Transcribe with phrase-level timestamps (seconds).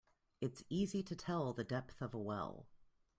[0.39, 2.65] It's easy to tell the depth of a well.